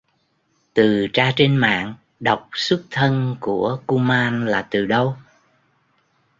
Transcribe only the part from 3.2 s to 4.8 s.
của kuman là